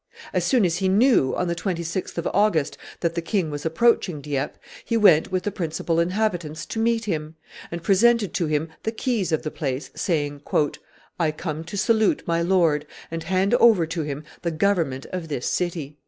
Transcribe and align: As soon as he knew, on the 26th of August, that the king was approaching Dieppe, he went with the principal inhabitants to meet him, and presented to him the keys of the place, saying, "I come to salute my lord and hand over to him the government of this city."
As 0.33 0.43
soon 0.43 0.65
as 0.65 0.77
he 0.77 0.87
knew, 0.89 1.35
on 1.35 1.47
the 1.47 1.53
26th 1.53 2.17
of 2.17 2.27
August, 2.33 2.75
that 3.01 3.13
the 3.13 3.21
king 3.21 3.51
was 3.51 3.67
approaching 3.67 4.19
Dieppe, 4.19 4.57
he 4.83 4.97
went 4.97 5.31
with 5.31 5.43
the 5.43 5.51
principal 5.51 5.99
inhabitants 5.99 6.65
to 6.65 6.79
meet 6.79 7.05
him, 7.05 7.35
and 7.69 7.83
presented 7.83 8.33
to 8.33 8.47
him 8.47 8.69
the 8.81 8.91
keys 8.91 9.31
of 9.31 9.43
the 9.43 9.51
place, 9.51 9.91
saying, 9.93 10.41
"I 11.19 11.29
come 11.31 11.63
to 11.65 11.77
salute 11.77 12.23
my 12.25 12.41
lord 12.41 12.87
and 13.11 13.21
hand 13.21 13.53
over 13.53 13.85
to 13.85 14.01
him 14.01 14.23
the 14.41 14.49
government 14.49 15.05
of 15.13 15.27
this 15.27 15.47
city." 15.47 15.99